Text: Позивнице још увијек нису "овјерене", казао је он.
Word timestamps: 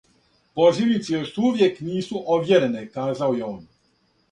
Позивнице 0.59 1.13
још 1.15 1.29
увијек 1.49 1.77
нису 1.91 2.23
"овјерене", 2.39 2.83
казао 2.99 3.39
је 3.39 3.49
он. 3.53 3.63